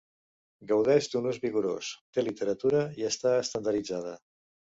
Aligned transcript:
Gaudeix 0.69 1.09
d'un 1.11 1.27
ús 1.31 1.39
vigorós, 1.43 1.89
té 2.17 2.25
literatura 2.25 2.81
i 3.03 3.07
està 3.11 3.37
estandarditzada. 3.45 4.17